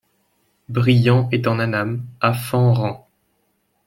Briand 0.67 1.29
est 1.31 1.45
en 1.45 1.59
Annam, 1.59 2.03
à 2.21 2.33
Phan-Rang. 2.33 3.07